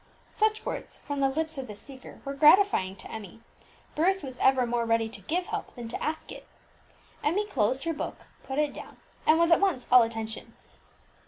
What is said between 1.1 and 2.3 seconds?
the lips of the speaker